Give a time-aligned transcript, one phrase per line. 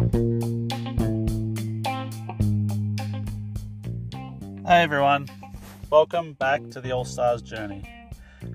[0.00, 0.06] Hey
[4.66, 5.28] everyone,
[5.90, 7.84] welcome back to the All Stars journey.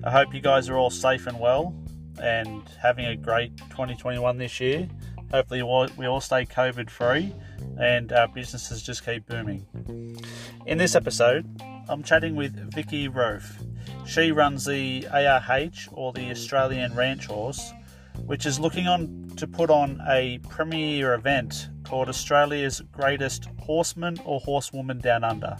[0.02, 1.72] I hope you guys are all safe and well
[2.20, 4.88] and having a great 2021 this year.
[5.30, 7.32] Hopefully, we all stay COVID free
[7.78, 10.18] and our businesses just keep booming.
[10.66, 11.46] In this episode,
[11.88, 13.64] I'm chatting with Vicki Rofe.
[14.04, 17.72] She runs the ARH or the Australian Ranch Horse,
[18.24, 24.40] which is looking on to put on a premier event called Australia's Greatest Horseman or
[24.40, 25.56] Horsewoman Down Under.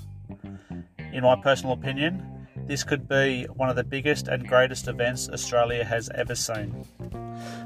[1.12, 5.84] In my personal opinion, this could be one of the biggest and greatest events Australia
[5.84, 6.84] has ever seen.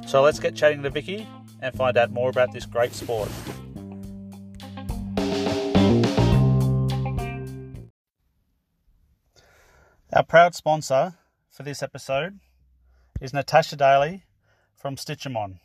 [0.07, 1.27] So let's get chatting to Vicki
[1.63, 3.31] and find out more about this great sport.
[10.13, 11.15] Our proud sponsor
[11.49, 12.41] for this episode
[13.21, 14.25] is Natasha Daly
[14.81, 15.61] from Stitch 'em On.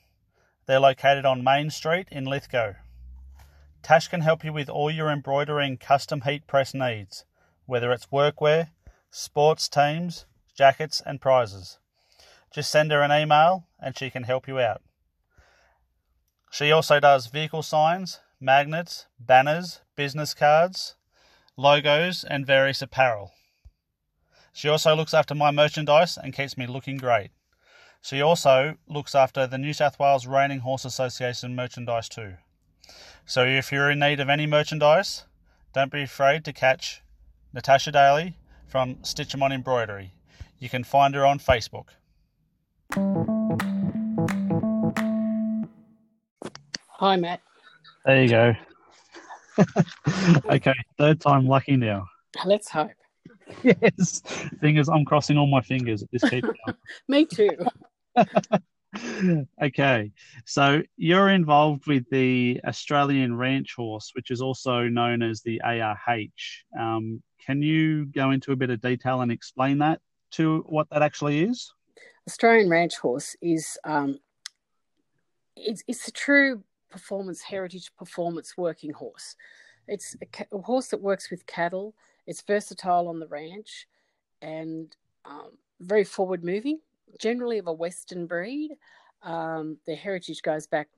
[0.65, 2.73] They're located on Main Street in Lithgow.
[3.81, 7.23] Tash can help you with all your embroidering custom heat press needs,
[7.65, 8.71] whether it's workwear,
[9.09, 11.79] sports teams, jackets, and prizes.
[12.51, 14.81] Just send her an email and she can help you out.
[16.51, 20.95] She also does vehicle signs, magnets, banners, business cards,
[21.55, 23.31] logos, and various apparel.
[24.51, 27.31] She also looks after my merchandise and keeps me looking great.
[28.05, 32.35] She also looks after the New South Wales Reining Horse Association merchandise too.
[33.25, 35.25] So if you're in need of any merchandise,
[35.73, 37.01] don't be afraid to catch
[37.51, 40.13] Natasha Daly from Stitch 'em On Embroidery.
[40.59, 41.95] You can find her on Facebook.
[46.99, 47.41] Hi, Matt.
[48.05, 48.53] There you go.
[50.51, 52.05] okay, third time lucky now.
[52.45, 52.91] Let's hope.
[53.63, 54.21] Yes.
[54.61, 56.47] Thing is, I'm crossing all my fingers at this keeps
[57.07, 57.49] Me too.
[59.61, 60.11] okay,
[60.45, 66.29] so you're involved with the Australian Ranch Horse, which is also known as the ARH.
[66.79, 70.01] Um, can you go into a bit of detail and explain that
[70.31, 71.73] to what that actually is?
[72.27, 74.19] Australian Ranch Horse is um,
[75.55, 79.35] it's it's a true performance heritage performance working horse.
[79.87, 81.93] It's a, a horse that works with cattle.
[82.25, 83.87] It's versatile on the ranch,
[84.41, 84.95] and
[85.25, 86.79] um, very forward moving.
[87.19, 88.71] Generally of a Western breed.
[89.23, 90.89] Um, their heritage goes back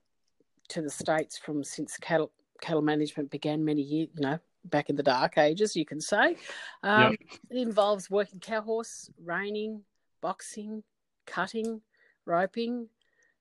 [0.68, 2.30] to the states from since cattle
[2.60, 4.08] cattle management began many years.
[4.14, 6.36] You know, back in the dark ages, you can say.
[6.82, 7.20] Um, yep.
[7.50, 9.82] It involves working cow horse, reining,
[10.20, 10.82] boxing,
[11.26, 11.80] cutting,
[12.26, 12.88] roping,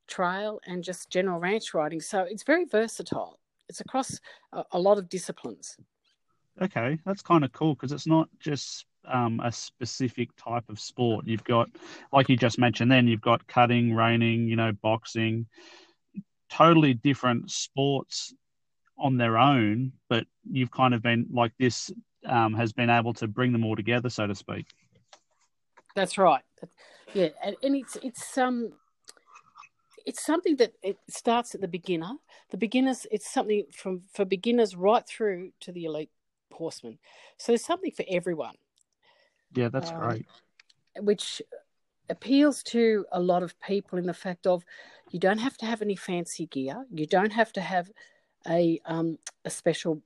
[0.07, 2.01] trail, and just general ranch riding.
[2.01, 3.39] So it's very versatile.
[3.69, 4.19] It's across
[4.53, 5.77] a, a lot of disciplines.
[6.61, 11.27] Okay, that's kind of cool because it's not just um, a specific type of sport.
[11.27, 11.69] You've got,
[12.11, 15.47] like you just mentioned, then you've got cutting, reining, you know, boxing,
[16.49, 18.33] totally different sports
[18.97, 21.91] on their own, but you've kind of been like this
[22.25, 24.65] um, has been able to bring them all together, so to speak.
[25.95, 26.43] That's right.
[27.13, 28.73] Yeah, and, and it's it's um
[30.05, 32.11] it's something that it starts at the beginner.
[32.49, 36.11] The beginners, it's something from for beginners right through to the elite
[36.51, 36.97] horseman.
[37.37, 38.55] So there's something for everyone.
[39.57, 40.25] Yeah, that's um, great.
[40.99, 41.41] Which
[42.09, 44.63] appeals to a lot of people in the fact of
[45.09, 46.85] you don't have to have any fancy gear.
[46.91, 47.89] You don't have to have
[48.47, 50.01] a um, a special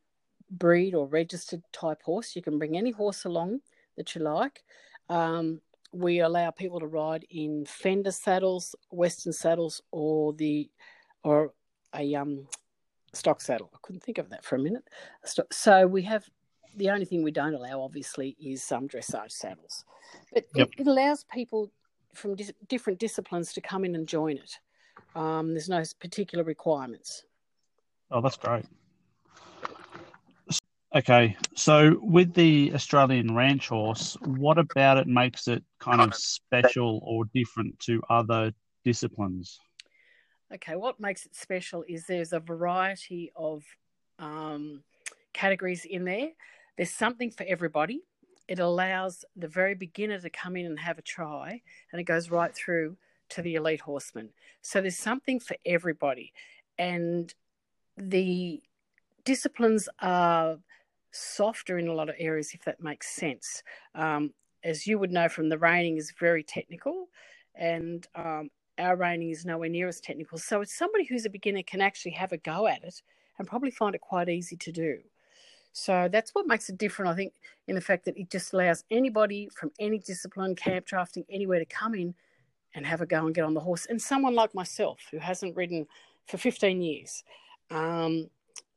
[0.49, 2.33] breed or registered type horse.
[2.35, 3.59] You can bring any horse along
[3.97, 4.63] that you like.
[5.09, 5.59] Um,
[5.91, 10.69] we allow people to ride in fender saddles, western saddles, or the
[11.23, 11.53] or
[11.93, 12.47] a um,
[13.11, 13.69] stock saddle.
[13.73, 14.87] I couldn't think of that for a minute.
[15.51, 16.23] So we have
[16.75, 19.85] the only thing we don't allow, obviously, is some um, dressage saddles.
[20.33, 20.69] But yep.
[20.77, 21.71] it, it, allows people
[22.13, 24.57] from dis- different disciplines to come in and join it.
[25.15, 27.25] Um, there's no particular requirements.
[28.09, 28.65] Oh, that's great.
[30.93, 36.99] Okay, so with the Australian ranch horse, what about it makes it kind of special
[37.05, 38.51] or different to other
[38.83, 39.57] disciplines?
[40.53, 43.63] Okay, what makes it special is there's a variety of
[44.19, 44.83] um,
[45.31, 46.29] categories in there.
[46.77, 48.01] There's something for everybody.
[48.47, 52.29] It allows the very beginner to come in and have a try, and it goes
[52.29, 52.97] right through
[53.29, 54.29] to the elite horseman.
[54.61, 56.33] So there's something for everybody.
[56.77, 57.33] And
[57.97, 58.61] the
[59.23, 60.57] disciplines are
[61.11, 63.63] softer in a lot of areas, if that makes sense.
[63.95, 64.33] Um,
[64.63, 67.07] as you would know from the reining is very technical,
[67.55, 70.37] and um, our reining is nowhere near as technical.
[70.37, 73.01] So it's somebody who's a beginner can actually have a go at it
[73.37, 74.99] and probably find it quite easy to do.
[75.73, 77.33] So that's what makes it different, I think,
[77.67, 81.65] in the fact that it just allows anybody from any discipline, camp drafting, anywhere to
[81.65, 82.13] come in
[82.73, 83.85] and have a go and get on the horse.
[83.85, 85.87] And someone like myself who hasn't ridden
[86.27, 87.23] for 15 years,
[87.69, 88.29] Um,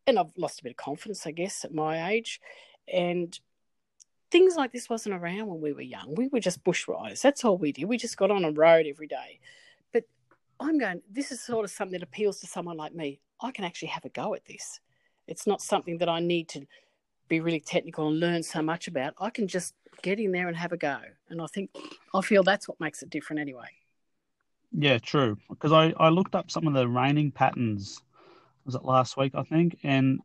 [0.07, 2.41] and I've lost a bit of confidence, I guess, at my age.
[2.93, 3.39] And
[4.31, 6.15] things like this wasn't around when we were young.
[6.15, 7.23] We were just bush riders.
[7.23, 7.87] That's all we did.
[7.87, 9.41] We just got on a road every day.
[9.93, 10.05] But
[10.61, 13.21] I'm going, this is sort of something that appeals to someone like me.
[13.41, 14.81] I can actually have a go at this.
[15.27, 16.67] It's not something that I need to
[17.29, 19.15] be really technical and learn so much about.
[19.19, 20.99] I can just get in there and have a go.
[21.29, 21.71] And I think,
[22.15, 23.69] I feel that's what makes it different anyway.
[24.73, 25.39] Yeah, true.
[25.49, 28.03] Because I, I looked up some of the reining patterns,
[28.65, 29.79] was it last week, I think?
[29.83, 30.21] And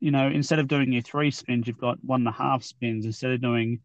[0.00, 3.06] you know, instead of doing your three spins, you've got one and a half spins.
[3.06, 3.80] Instead of doing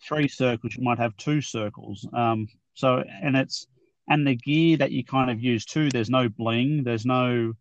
[0.00, 2.06] three circles, you might have two circles.
[2.12, 3.66] Um, so, and it's,
[4.08, 7.52] and the gear that you kind of use too, there's no bling, there's no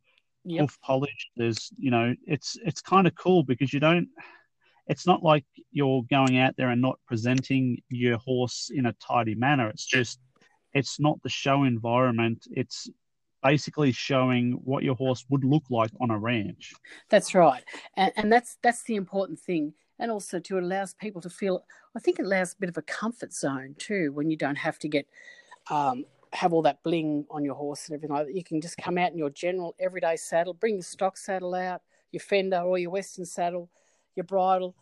[0.45, 0.69] yep.
[0.81, 1.29] polish.
[1.35, 4.07] There's, you know, it's, it's kind of cool because you don't,
[4.87, 9.35] it's not like you're going out there and not presenting your horse in a tidy
[9.35, 9.69] manner.
[9.69, 10.19] It's just,
[10.73, 12.47] it's not the show environment.
[12.51, 12.89] It's
[13.45, 16.73] basically showing what your horse would look like on a ranch.
[17.09, 17.63] That's right,
[17.95, 21.63] and, and that's that's the important thing, and also to allows people to feel.
[21.95, 24.79] I think it allows a bit of a comfort zone too when you don't have
[24.79, 25.07] to get
[25.69, 28.35] um, have all that bling on your horse and everything like that.
[28.35, 31.81] You can just come out in your general everyday saddle, bring your stock saddle out,
[32.11, 33.69] your fender or your western saddle,
[34.15, 34.75] your bridle,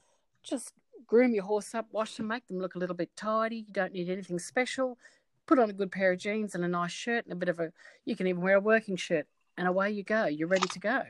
[0.43, 0.73] just
[1.07, 3.65] groom your horse up, wash them, make them look a little bit tidy.
[3.67, 4.97] You don't need anything special
[5.45, 7.59] put on a good pair of jeans and a nice shirt and a bit of
[7.59, 7.71] a
[8.05, 9.27] you can even wear a working shirt
[9.57, 11.01] and away you go you're ready to go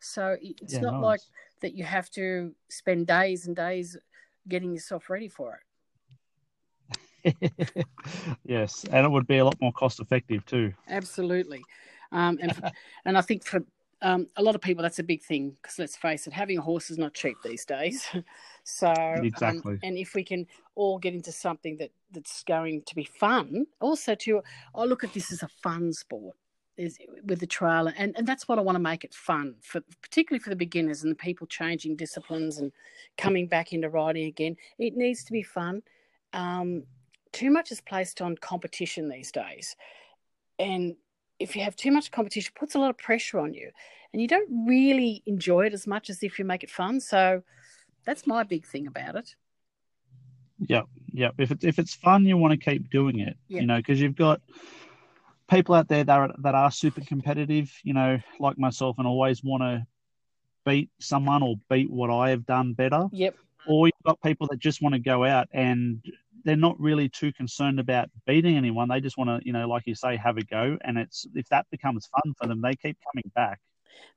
[0.00, 1.02] so it's yeah, not nice.
[1.02, 1.20] like
[1.60, 3.96] that you have to spend days and days
[4.48, 5.60] getting yourself ready for it
[8.44, 10.72] yes and it would be a lot more cost effective too.
[10.88, 11.62] Absolutely.
[12.12, 12.72] Um, and
[13.04, 13.60] and i think for
[14.00, 16.60] um, a lot of people that's a big thing because let's face it having a
[16.62, 18.06] horse is not cheap these days.
[18.70, 19.72] So um, exactly.
[19.72, 23.64] um, and if we can all get into something that that's going to be fun
[23.80, 24.42] also to
[24.74, 26.36] i look at this as a fun sport
[26.76, 29.80] is with the trail and, and that's what i want to make it fun for
[30.02, 32.70] particularly for the beginners and the people changing disciplines and
[33.18, 34.56] coming back into riding again.
[34.78, 35.82] It needs to be fun.
[36.32, 36.84] Um,
[37.32, 39.76] too much is placed on competition these days
[40.58, 40.96] and
[41.38, 43.70] if you have too much competition, puts a lot of pressure on you,
[44.12, 47.00] and you don't really enjoy it as much as if you make it fun.
[47.00, 47.42] So
[48.04, 49.34] that's my big thing about it.
[50.58, 50.82] Yeah,
[51.12, 51.30] yeah.
[51.38, 53.36] If it's if it's fun, you want to keep doing it.
[53.46, 54.40] You know, because you've got
[55.48, 57.72] people out there that are, that are super competitive.
[57.84, 59.86] You know, like myself, and always want to
[60.66, 63.06] beat someone or beat what I have done better.
[63.12, 63.36] Yep.
[63.68, 66.02] Or you've got people that just want to go out and
[66.48, 68.88] they're not really too concerned about beating anyone.
[68.88, 70.78] They just want to, you know, like you say, have a go.
[70.80, 73.60] And it's if that becomes fun for them, they keep coming back.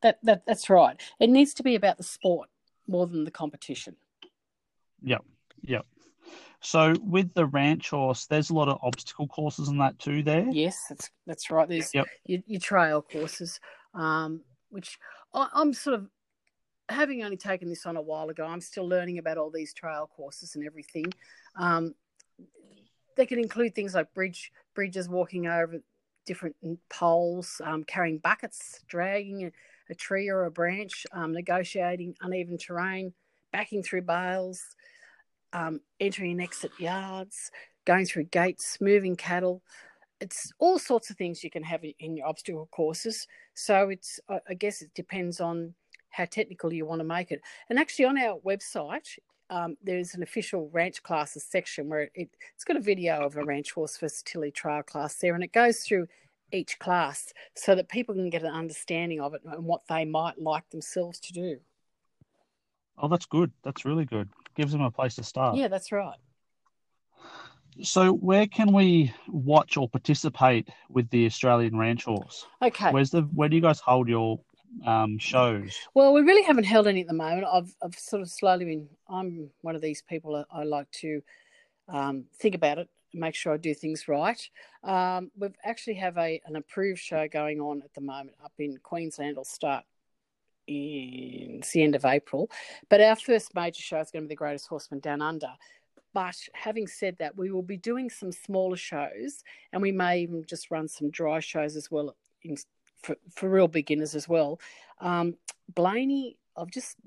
[0.01, 0.98] That, that that's right.
[1.19, 2.48] It needs to be about the sport
[2.88, 3.98] more than the competition.
[5.04, 5.25] Yep,
[5.62, 5.86] yep.
[6.62, 10.24] So with the ranch horse, there's a lot of obstacle courses and that too.
[10.24, 10.48] There.
[10.50, 11.68] Yes, that's that's right.
[11.68, 12.06] There's yep.
[12.25, 13.60] your, your trail courses,
[13.94, 14.39] um,
[14.69, 14.98] which
[15.34, 16.07] I, I'm sort of
[16.88, 18.45] having only taken this on a while ago.
[18.45, 21.07] I'm still learning about all these trail courses and everything.
[21.57, 21.94] Um,
[23.18, 25.82] they can include things like bridge bridges, walking over
[26.26, 26.56] different
[26.90, 29.52] poles, um, carrying buckets, dragging a,
[29.90, 33.14] a, tree or a branch, um, negotiating uneven terrain,
[33.52, 34.64] backing through bales,
[35.54, 37.52] um, entering and exit yards,
[37.86, 39.62] going through gates, moving cattle.
[40.20, 43.28] It's all sorts of things you can have in your obstacle courses.
[43.56, 45.74] So it's, I guess, it depends on
[46.12, 47.42] how technical you want to make it.
[47.70, 49.18] And actually, on our website,
[49.51, 53.43] um, there's an official ranch classes section where it, has got a video of a
[53.43, 56.08] ranch horse versatility trial class there, and it goes through
[56.53, 60.41] each class so that people can get an understanding of it and what they might
[60.41, 61.58] like themselves to do.
[62.98, 63.51] Oh, that's good.
[63.63, 64.29] That's really good.
[64.55, 65.58] Gives them a place to start.
[65.58, 66.17] Yeah, that's right.
[67.81, 72.46] So, where can we watch or participate with the Australian Ranch Horse?
[72.62, 72.91] Okay.
[72.91, 74.39] Where's the where do you guys hold your
[74.86, 75.78] um, shows?
[75.94, 77.46] Well, we really haven't held any at the moment.
[77.51, 78.90] I've, I've sort of slowly been.
[79.10, 80.46] I'm one of these people.
[80.51, 81.22] I like to
[81.88, 84.42] um, think about it, make sure I do things right.
[84.84, 88.78] Um, we actually have a an approved show going on at the moment up in
[88.82, 89.32] Queensland.
[89.32, 89.84] It'll start
[90.68, 92.50] in the end of April,
[92.90, 95.51] but our first major show is going to be the Greatest Horseman Down Under.
[96.13, 100.46] But having said that, we will be doing some smaller shows, and we may even
[100.46, 102.58] just run some dry shows as well in
[103.03, 104.60] for, for real beginners as well.
[105.00, 105.36] Um,
[105.74, 106.98] Blayney, I've just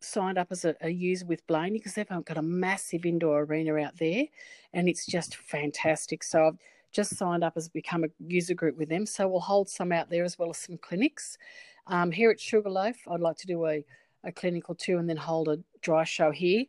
[0.00, 3.76] signed up as a, a user with Blayney because they've got a massive indoor arena
[3.76, 4.24] out there
[4.72, 6.22] and it's just fantastic.
[6.22, 6.58] So I've
[6.92, 9.06] just signed up as become a user group with them.
[9.06, 11.38] So we'll hold some out there as well as some clinics.
[11.86, 13.84] Um, here at Sugarloaf, I'd like to do a,
[14.24, 16.64] a clinic or two and then hold a dry show here.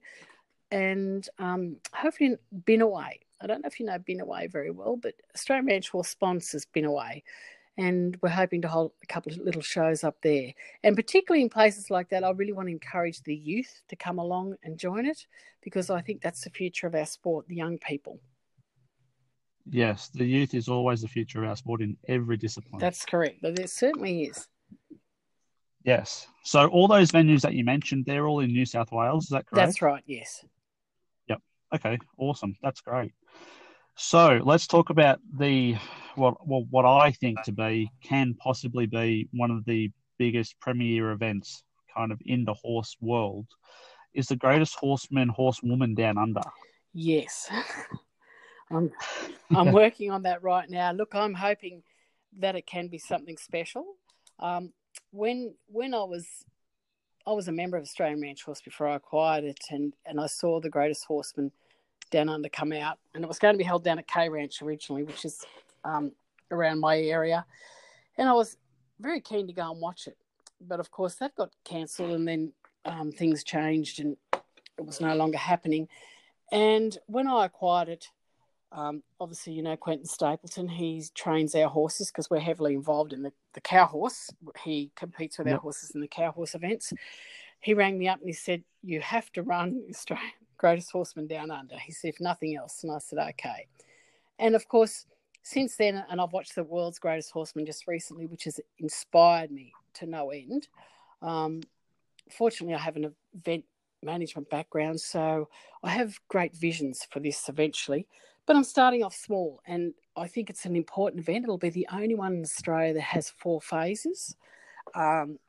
[0.71, 3.19] And um, hopefully Binnaway.
[3.39, 7.21] I don't know if you know Binnaway very well, but Australian Ranch Horse sponsors Binnaway
[7.77, 10.53] and we're hoping to hold a couple of little shows up there.
[10.83, 14.17] And particularly in places like that, I really want to encourage the youth to come
[14.17, 15.27] along and join it
[15.61, 18.19] because I think that's the future of our sport, the young people.
[19.69, 22.79] Yes, the youth is always the future of our sport in every discipline.
[22.79, 23.41] That's correct.
[23.41, 24.47] There certainly is.
[25.83, 26.27] Yes.
[26.43, 29.25] So all those venues that you mentioned, they're all in New South Wales.
[29.25, 29.67] Is that correct?
[29.67, 30.03] That's right.
[30.05, 30.43] Yes.
[31.27, 31.41] Yep.
[31.75, 31.99] Okay.
[32.17, 32.55] Awesome.
[32.63, 33.11] That's great.
[33.97, 35.75] So let's talk about the
[36.15, 41.11] what well, what I think to be can possibly be one of the biggest premier
[41.11, 41.63] events
[41.95, 43.47] kind of in the horse world
[44.13, 46.41] is the greatest horseman horsewoman down under.
[46.93, 47.49] Yes.
[48.71, 48.91] I'm
[49.55, 50.91] I'm working on that right now.
[50.91, 51.81] Look, I'm hoping
[52.37, 53.83] that it can be something special.
[54.39, 54.73] Um,
[55.09, 56.27] when when I was
[57.25, 60.27] I was a member of Australian Ranch Horse before I acquired it, and and I
[60.27, 61.51] saw the Greatest Horseman
[62.09, 64.61] down under come out, and it was going to be held down at K Ranch
[64.61, 65.43] originally, which is
[65.83, 66.11] um,
[66.51, 67.45] around my area,
[68.17, 68.57] and I was
[68.99, 70.17] very keen to go and watch it,
[70.61, 72.53] but of course that got cancelled, and then
[72.85, 75.87] um, things changed, and it was no longer happening.
[76.51, 78.09] And when I acquired it,
[78.71, 80.67] um, obviously, you know Quentin Stapleton.
[80.67, 84.29] He trains our horses because we're heavily involved in the, the cow horse.
[84.63, 85.55] He competes with yep.
[85.55, 86.91] our horses in the cow horse events.
[87.59, 91.51] He rang me up and he said, "You have to run Australian Greatest Horseman Down
[91.51, 93.67] Under." He said, "If nothing else," and I said, "Okay."
[94.39, 95.05] And of course,
[95.43, 99.73] since then, and I've watched the World's Greatest Horseman just recently, which has inspired me
[99.93, 100.67] to no end.
[101.21, 101.61] Um,
[102.29, 103.65] fortunately, I have an event
[104.03, 105.49] management background, so
[105.83, 108.07] I have great visions for this eventually.
[108.45, 111.43] But I'm starting off small, and I think it's an important event.
[111.43, 114.35] It'll be the only one in Australia that has four phases
[114.95, 115.39] um,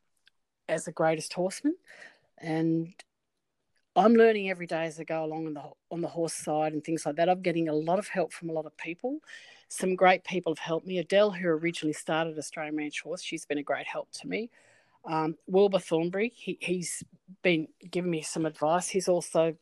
[0.69, 1.77] as the greatest horseman.
[2.39, 2.95] And
[3.97, 6.85] I'm learning every day as I go along on the on the horse side and
[6.85, 7.29] things like that.
[7.29, 9.19] I'm getting a lot of help from a lot of people.
[9.69, 10.99] Some great people have helped me.
[10.99, 14.51] Adele, who originally started Australian Ranch Horse, she's been a great help to me.
[15.05, 17.03] Um, Wilbur Thornbury, he, has
[17.43, 18.89] been giving me some advice.
[18.89, 19.55] He's also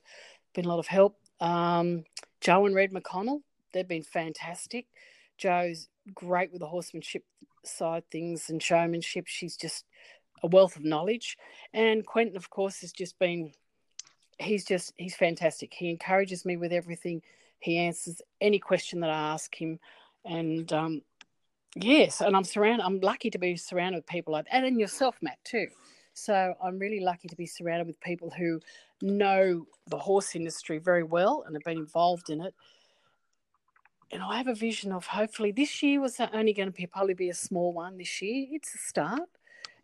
[0.55, 1.17] been a lot of help.
[1.41, 2.05] Um,
[2.41, 3.41] Joe and Red McConnell,
[3.73, 4.87] they've been fantastic.
[5.39, 7.25] Joe's great with the horsemanship
[7.65, 9.27] side things and showmanship.
[9.27, 9.85] She's just
[10.43, 11.37] a wealth of knowledge.
[11.73, 13.53] And Quentin, of course, has just been
[14.39, 15.73] he's just he's fantastic.
[15.75, 17.23] He encourages me with everything.
[17.59, 19.79] He answers any question that I ask him.
[20.25, 21.03] And um,
[21.75, 25.17] yes, and I'm surrounded I'm lucky to be surrounded with people like that and yourself,
[25.23, 25.69] Matt, too.
[26.15, 28.61] So I'm really lucky to be surrounded with people who
[29.03, 32.55] know the horse industry very well and have been involved in it.
[34.11, 37.15] And I have a vision of hopefully this year was only going to be probably
[37.15, 38.47] be a small one this year.
[38.51, 39.29] It's a start.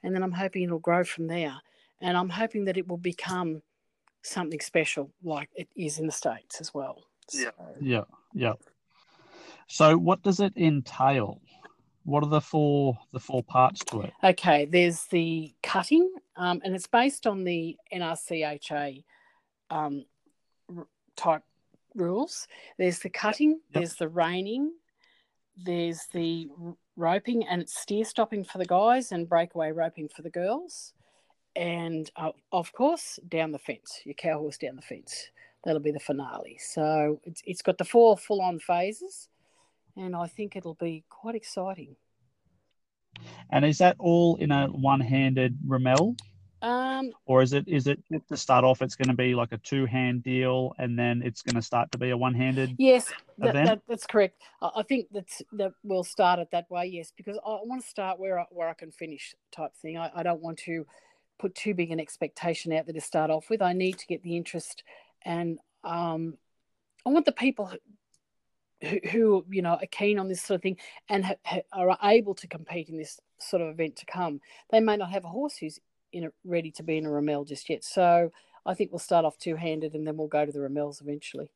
[0.03, 1.57] And then I'm hoping it'll grow from there.
[2.01, 3.63] And I'm hoping that it will become
[4.23, 7.05] something special like it is in the States as well.
[7.33, 7.51] Yeah.
[7.57, 7.75] So.
[7.81, 8.05] Yeah.
[8.35, 8.55] Yeah.
[9.67, 11.41] So what does it entail?
[12.05, 14.13] What are the four the four parts to it?
[14.25, 19.05] Okay, there's the cutting, um, and it's based on the NRCHA
[19.71, 20.05] um,
[21.17, 21.43] type
[21.95, 22.49] rules.
[22.77, 23.61] There's the cutting, yep.
[23.75, 24.73] there's the reining,
[25.57, 26.49] there's the
[26.97, 30.93] roping, and it's steer stopping for the guys and breakaway roping for the girls.
[31.55, 35.29] And uh, of course, down the fence, your cow horse down the fence.
[35.65, 36.59] That'll be the finale.
[36.59, 39.29] So it's, it's got the four full on phases,
[39.97, 41.95] and I think it'll be quite exciting.
[43.51, 46.17] And is that all in a one handed romal?
[46.63, 48.83] Um, or is it is it to start off?
[48.83, 51.91] It's going to be like a two hand deal, and then it's going to start
[51.93, 52.77] to be a one handed.
[52.79, 54.41] Yes, that, that, that's correct.
[54.63, 56.87] I think that's that we'll start it that way.
[56.87, 59.99] Yes, because I want to start where I, where I can finish type thing.
[59.99, 60.87] I, I don't want to
[61.39, 63.63] put too big an expectation out there to start off with.
[63.63, 64.83] I need to get the interest,
[65.25, 66.39] and um,
[67.05, 67.73] I want the people
[68.81, 71.99] who, who, you know are keen on this sort of thing and ha, ha, are
[72.03, 74.41] able to compete in this sort of event to come.
[74.71, 75.79] They may not have a horse who's
[76.13, 77.85] in a, ready to be in a romal just yet.
[77.85, 78.31] So
[78.65, 81.51] I think we'll start off two handed and then we'll go to the romals eventually.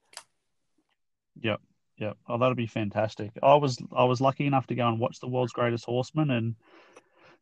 [1.40, 1.61] Yep.
[1.99, 2.16] Yep.
[2.28, 3.30] Oh, that'll be fantastic.
[3.42, 6.54] I was I was lucky enough to go and watch the world's greatest horseman and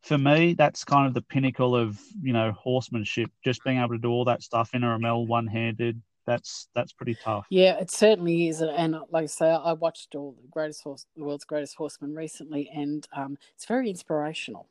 [0.04, 3.98] for me that's kind of the pinnacle of, you know, horsemanship, just being able to
[3.98, 6.00] do all that stuff in a romal one handed.
[6.26, 7.46] That's that's pretty tough.
[7.50, 8.62] Yeah, it certainly is.
[8.62, 12.70] And like I say, I watched all the greatest horse, the world's greatest horseman recently,
[12.74, 14.68] and um, it's very inspirational.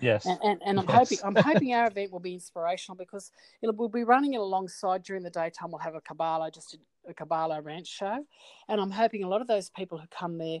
[0.00, 0.24] Yes.
[0.24, 0.96] And, and, and I'm yes.
[0.96, 3.30] hoping I'm hoping our event will be inspirational because
[3.62, 5.70] it'll we'll be running it alongside during the daytime.
[5.70, 8.24] We'll have a Caballo, just a, a Caballo ranch show,
[8.68, 10.60] and I'm hoping a lot of those people who come there,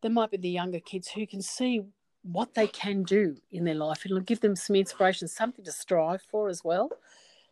[0.00, 1.82] there might be the younger kids who can see
[2.22, 4.04] what they can do in their life.
[4.04, 6.90] It'll give them some inspiration, something to strive for as well.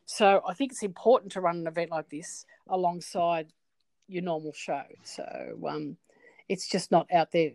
[0.06, 3.52] So I think it's important to run an event like this alongside
[4.08, 4.82] your normal show.
[5.04, 5.96] So um,
[6.48, 7.52] it's just not out there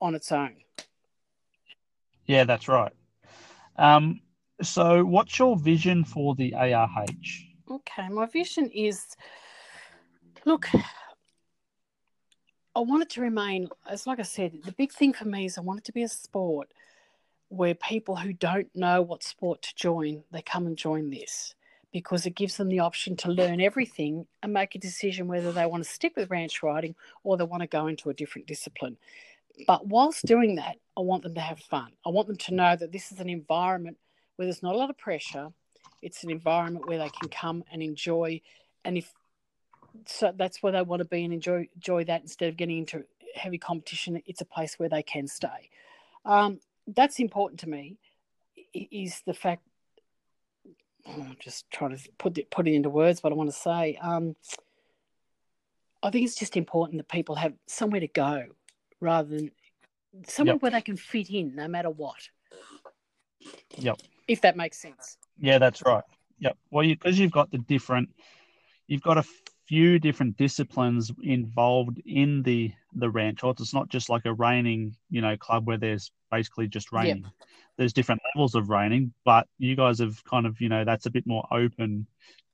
[0.00, 0.56] on its own.
[2.26, 2.92] Yeah, that's right.
[3.76, 4.20] Um,
[4.62, 7.46] so, what's your vision for the ARH?
[7.70, 9.16] Okay, my vision is
[10.44, 10.68] look,
[12.74, 15.58] I want it to remain, as like I said, the big thing for me is
[15.58, 16.72] I want it to be a sport
[17.48, 21.54] where people who don't know what sport to join, they come and join this
[21.92, 25.66] because it gives them the option to learn everything and make a decision whether they
[25.66, 28.96] want to stick with ranch riding or they want to go into a different discipline.
[29.66, 31.92] But whilst doing that, I want them to have fun.
[32.06, 33.98] I want them to know that this is an environment
[34.36, 35.48] where there's not a lot of pressure.
[36.00, 38.40] It's an environment where they can come and enjoy.
[38.86, 39.12] And if
[40.06, 43.04] so, that's where they want to be and enjoy enjoy that instead of getting into
[43.34, 44.22] heavy competition.
[44.26, 45.70] It's a place where they can stay.
[46.24, 47.96] Um, that's important to me.
[48.74, 49.62] Is the fact
[51.06, 53.98] I'm just trying to put it put it into words what I want to say.
[54.00, 54.36] Um,
[56.02, 58.46] I think it's just important that people have somewhere to go
[59.00, 59.50] rather than
[60.26, 60.62] somewhere yep.
[60.62, 62.28] where they can fit in no matter what.
[63.76, 64.00] Yep.
[64.28, 65.18] If that makes sense.
[65.38, 66.04] Yeah, that's right.
[66.40, 66.56] Yep.
[66.70, 68.10] Well, because you, have got the different,
[68.86, 69.24] you've got a
[69.66, 73.60] few different disciplines involved in the the ranch horse.
[73.60, 77.22] It's not just like a reining, you know, club where there's basically just reining.
[77.22, 77.32] Yep.
[77.78, 81.10] There's different levels of reining, but you guys have kind of, you know, that's a
[81.10, 82.06] bit more open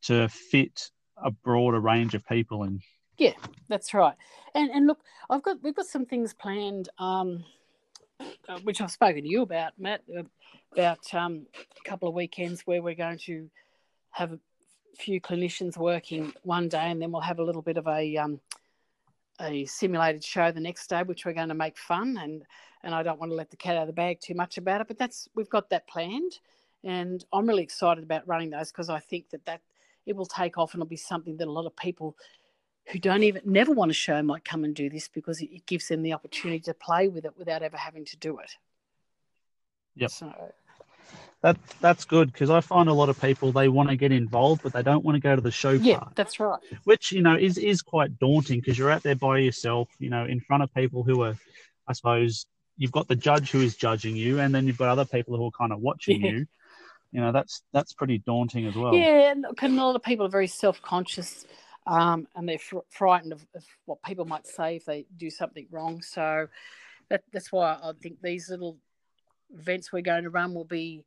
[0.03, 2.81] to fit a broader range of people and
[3.19, 3.33] yeah,
[3.69, 4.15] that's right.
[4.55, 7.45] And and look, I've got we've got some things planned, um,
[8.21, 10.23] uh, which I've spoken to you about, Matt, uh,
[10.73, 13.51] about um, a couple of weekends where we're going to
[14.11, 14.39] have a
[14.99, 18.41] few clinicians working one day, and then we'll have a little bit of a um,
[19.41, 22.19] a simulated show the next day, which we're going to make fun.
[22.21, 22.43] And
[22.83, 24.81] and I don't want to let the cat out of the bag too much about
[24.81, 26.39] it, but that's we've got that planned,
[26.85, 29.61] and I'm really excited about running those because I think that that
[30.07, 32.17] it will take off and it'll be something that a lot of people
[32.91, 35.89] who don't even never want a show might come and do this because it gives
[35.89, 38.57] them the opportunity to play with it without ever having to do it.
[39.97, 40.11] Yep.
[40.11, 40.53] So
[41.43, 44.63] that that's good because I find a lot of people they want to get involved,
[44.63, 46.17] but they don't want to go to the show yeah, part.
[46.17, 46.59] that's right.
[46.85, 50.25] Which you know is is quite daunting because you're out there by yourself, you know,
[50.25, 51.37] in front of people who are,
[51.87, 52.47] I suppose,
[52.77, 55.47] you've got the judge who is judging you, and then you've got other people who
[55.47, 56.31] are kind of watching yeah.
[56.33, 56.47] you.
[57.13, 58.95] You know, that's that's pretty daunting as well.
[58.95, 61.47] Yeah, and a lot of people are very self conscious
[61.89, 65.67] um, and they're fr- frightened of, of, what people might say if they do something
[65.71, 66.03] wrong.
[66.03, 66.47] So
[67.09, 68.77] that, that's why I think these little
[69.51, 71.05] events we're going to run will be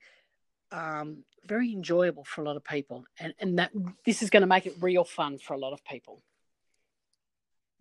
[0.71, 3.71] um, very enjoyable for a lot of people, and and that
[4.05, 6.21] this is going to make it real fun for a lot of people.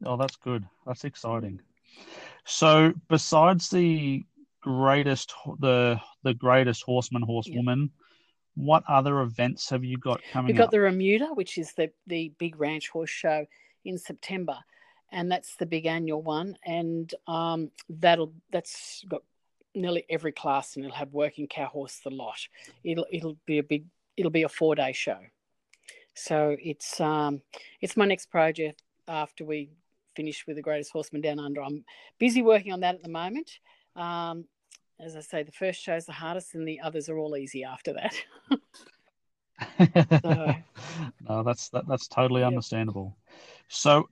[0.05, 0.65] Oh, that's good.
[0.87, 1.61] That's exciting.
[2.45, 4.25] So, besides the
[4.63, 7.91] greatest, the the greatest horseman, horsewoman,
[8.55, 10.71] what other events have you got coming We've got up?
[10.71, 13.47] the Remuda, which is the, the big ranch horse show
[13.85, 14.57] in September.
[15.13, 16.57] And that's the big annual one.
[16.65, 19.23] And um, that'll that's got
[19.75, 22.39] nearly every class and it'll have working cow horse the lot.
[22.85, 23.85] It'll it'll be a big
[24.17, 25.19] it'll be a four day show.
[26.15, 27.43] So it's um
[27.81, 29.71] it's my next project after we
[30.15, 31.63] finish with the greatest horseman down under.
[31.63, 31.85] I'm
[32.19, 33.59] busy working on that at the moment.
[33.97, 34.45] Um,
[34.99, 37.65] as I say, the first show is the hardest, and the others are all easy
[37.65, 38.15] after that.
[40.23, 40.55] so,
[41.29, 43.17] no, that's that, that's totally understandable.
[43.69, 44.09] So,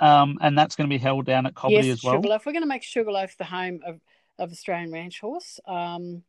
[0.00, 2.14] um, and that's going to be held down at Cobley yes, as well.
[2.14, 2.46] Sugarloaf.
[2.46, 4.00] We're going to make Sugarloaf the home of,
[4.38, 5.60] of Australian Ranch Horse.
[5.66, 6.22] Um,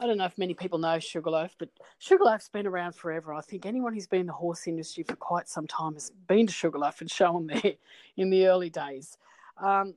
[0.00, 3.34] I don't know if many people know Sugarloaf, but Sugarloaf's been around forever.
[3.34, 6.46] I think anyone who's been in the horse industry for quite some time has been
[6.46, 7.74] to Sugarloaf and shown there
[8.16, 9.18] in the early days.
[9.60, 9.94] Um,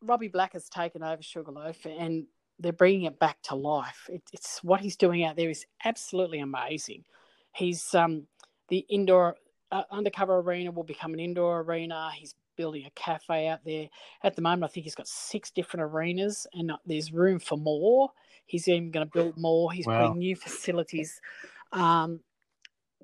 [0.00, 2.26] Robbie Black has taken over Sugarloaf and
[2.58, 4.08] they're bringing it back to life.
[4.10, 7.04] It, it's what he's doing out there is absolutely amazing.
[7.54, 8.26] He's um,
[8.68, 9.36] the indoor
[9.70, 12.10] uh, undercover arena will become an indoor arena.
[12.14, 13.88] He's building a cafe out there.
[14.22, 17.56] At the moment, I think he's got six different arenas, and uh, there's room for
[17.56, 18.10] more.
[18.46, 19.72] He's even going to build more.
[19.72, 20.08] He's wow.
[20.08, 21.20] putting new facilities.
[21.72, 22.20] Um,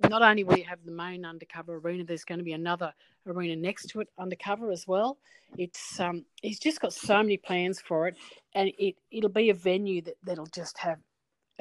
[0.08, 2.92] not only will you have the main undercover arena, there's going to be another
[3.26, 5.18] arena next to it undercover as well.
[5.56, 8.16] It's um, he's just got so many plans for it,
[8.54, 10.98] and it it'll be a venue that that'll just have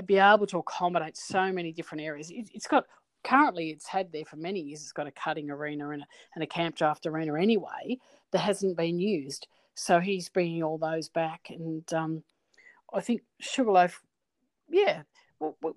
[0.06, 2.30] be able to accommodate so many different areas.
[2.30, 2.86] It, has got
[3.28, 4.82] currently it's had there for many years.
[4.82, 7.98] It's got a cutting arena and a, and a camp draft arena anyway
[8.32, 9.48] that hasn't been used.
[9.76, 12.24] So he's bringing all those back, and um,
[12.92, 14.02] I think Sugarloaf,
[14.70, 15.04] yeah,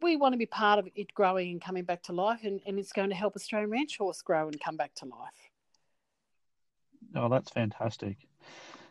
[0.00, 2.78] we want to be part of it growing and coming back to life, and, and
[2.78, 5.50] it's going to help Australian ranch horse grow and come back to life.
[7.14, 8.16] Oh, that's fantastic.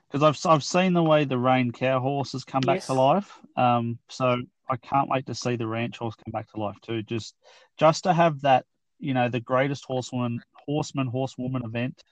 [0.09, 3.37] Because I've I've seen the way the Rein cow horses come back to life.
[3.55, 4.37] Um, so
[4.69, 7.03] I can't wait to see the ranch horse come back to life too.
[7.03, 7.35] Just
[7.77, 8.65] just to have that,
[8.99, 12.03] you know, the greatest horsewoman, horseman, horsewoman event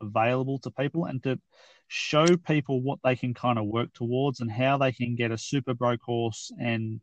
[0.00, 1.38] available to people, and to
[1.88, 5.38] show people what they can kind of work towards and how they can get a
[5.38, 7.00] super broke horse and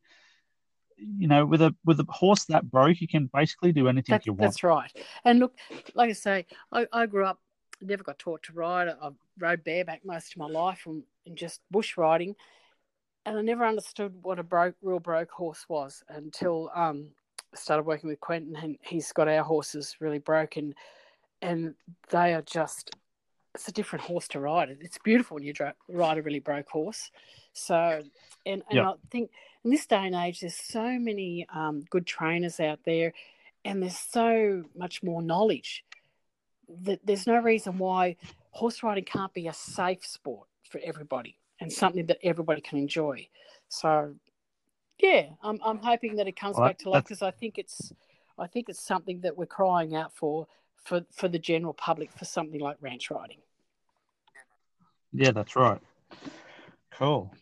[0.98, 4.26] you know with a with a horse that broke you can basically do anything That,
[4.26, 4.92] you want that's right.
[5.24, 5.56] And look,
[5.94, 7.40] like I say, I, I grew up,
[7.82, 8.88] never got taught to ride.
[8.90, 12.36] I rode bareback most of my life and, and just bush riding.
[13.26, 17.10] And I never understood what a broke, real broke horse was until um,
[17.54, 20.74] I started working with Quentin and he's got our horses really broken.
[21.42, 21.76] And
[22.10, 22.96] they are just,
[23.54, 24.76] it's a different horse to ride.
[24.82, 25.54] It's beautiful when you
[25.88, 27.12] ride a really broke horse.
[27.54, 28.02] So,
[28.46, 28.90] and, and Yeah.
[28.90, 29.32] I think
[29.64, 33.14] in this day and age, there's so many um, good trainers out there
[33.64, 35.84] and there's so much more knowledge
[36.82, 38.16] that there's no reason why
[38.52, 43.28] horse riding can't be a safe sport for everybody and something that everybody can enjoy.
[43.70, 44.16] So,
[45.00, 47.92] yeah, I'm I'm hoping that it comes Well, back to life because I think it's
[48.38, 52.26] I think it's something that we're crying out for for for the general public for
[52.26, 53.40] something like ranch riding.
[55.14, 55.80] Yeah, that's right.
[56.92, 57.34] Cool.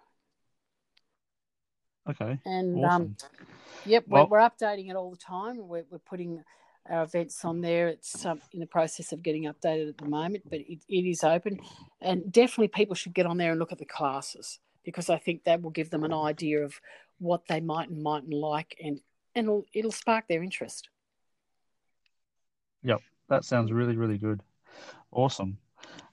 [2.09, 2.39] Okay.
[2.45, 3.17] And um, Awesome.
[3.85, 5.57] Yep, Well- we're, we're updating it all the time.
[5.59, 6.43] We're, we're putting
[6.89, 7.89] our events on there.
[7.89, 11.25] It's um, in the process of getting updated at the moment, but it, it is
[11.25, 11.59] open.
[12.01, 15.43] And definitely people should get on there and look at the classes because I think
[15.45, 16.81] that will give them an idea of
[17.19, 19.01] what they might and mightn't like and,
[19.35, 20.89] and it'll, it'll spark their interest.
[22.87, 24.41] Yep, that sounds really, really good.
[25.11, 25.59] Awesome.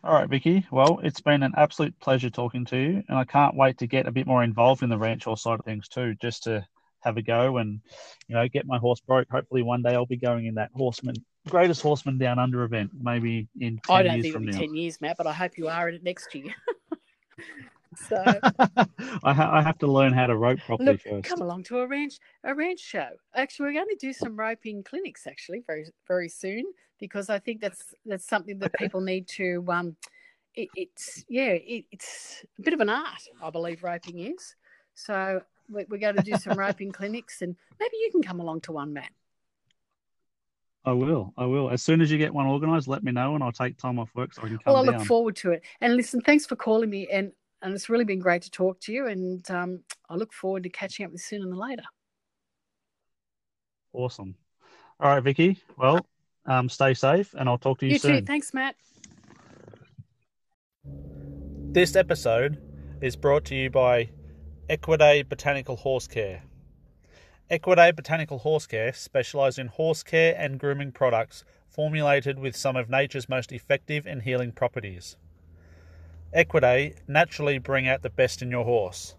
[0.03, 0.65] All right, Vicki.
[0.71, 4.07] Well, it's been an absolute pleasure talking to you, and I can't wait to get
[4.07, 6.65] a bit more involved in the ranch horse side of things too, just to
[7.01, 7.79] have a go and
[8.27, 9.27] you know get my horse broke.
[9.29, 13.47] Hopefully, one day I'll be going in that horseman, greatest horseman down under event, maybe
[13.59, 14.57] in ten I don't years think from now.
[14.57, 16.55] 10 years, Matt, but I hope you are in it next year.
[17.97, 18.21] so
[19.23, 21.27] I, ha- I have to learn how to rope properly Look, first.
[21.29, 23.09] come along to a ranch a ranch show.
[23.35, 26.65] Actually, we're going to do some roping clinics actually very very soon
[26.99, 29.63] because I think that's that's something that people need to.
[29.67, 29.95] Um,
[30.55, 34.55] it, it's yeah, it, it's a bit of an art, I believe roping is.
[34.93, 38.61] So we- we're going to do some roping clinics, and maybe you can come along
[38.61, 39.11] to one, Matt.
[40.85, 41.33] I will.
[41.37, 41.69] I will.
[41.69, 44.09] As soon as you get one organised, let me know, and I'll take time off
[44.15, 44.99] work so I can come Well, I down.
[44.99, 45.63] look forward to it.
[45.79, 47.31] And listen, thanks for calling me, and
[47.63, 49.07] and it's really been great to talk to you.
[49.07, 51.83] And um, I look forward to catching up with you sooner than later.
[53.93, 54.35] Awesome.
[54.99, 55.59] All right, Vicki.
[55.77, 56.05] Well,
[56.45, 58.19] um, stay safe, and I'll talk to you, You soon.
[58.19, 58.25] too.
[58.25, 58.75] Thanks, Matt.
[61.71, 62.61] This episode
[63.01, 64.09] is brought to you by
[64.69, 66.43] Equiday Botanical Horse Care.
[67.49, 72.89] Equiday Botanical Horse Care specialise in horse care and grooming products formulated with some of
[72.89, 75.17] nature's most effective and healing properties.
[76.35, 79.15] Equiday naturally bring out the best in your horse.